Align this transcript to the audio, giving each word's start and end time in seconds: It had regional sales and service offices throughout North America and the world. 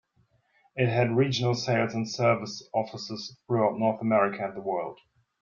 It 0.75 0.89
had 0.89 1.15
regional 1.15 1.53
sales 1.53 1.93
and 1.93 2.09
service 2.09 2.67
offices 2.73 3.37
throughout 3.45 3.77
North 3.77 4.01
America 4.01 4.43
and 4.43 4.57
the 4.57 4.61
world. 4.61 4.99